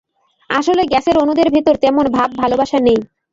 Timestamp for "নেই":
2.79-2.99